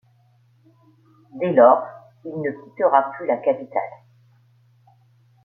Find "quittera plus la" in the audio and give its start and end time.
2.49-3.37